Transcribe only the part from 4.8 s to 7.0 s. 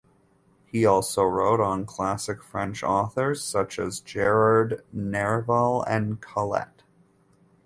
Nerval and Colette.